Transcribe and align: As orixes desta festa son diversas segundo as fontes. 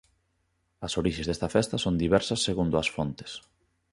As 0.85 0.93
orixes 1.01 1.27
desta 1.27 1.47
festa 1.55 1.75
son 1.85 2.01
diversas 2.03 2.43
segundo 2.47 2.75
as 2.81 2.91
fontes. 2.95 3.31